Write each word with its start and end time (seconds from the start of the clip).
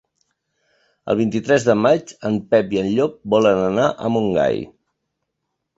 El 1.13 1.19
vint-i-tres 1.19 1.67
de 1.67 1.75
maig 1.87 2.15
en 2.31 2.41
Pep 2.55 2.75
i 2.77 2.83
en 2.85 2.91
Llop 2.97 3.21
volen 3.35 3.63
anar 3.69 3.87
a 4.09 4.13
Montgai. 4.17 4.61